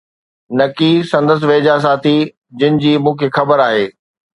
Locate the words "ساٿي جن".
1.85-2.73